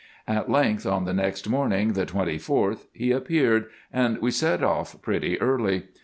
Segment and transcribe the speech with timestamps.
[0.27, 5.39] At length, on the next morning, the 24th, he appeared, and we set off pretty
[5.39, 5.83] early.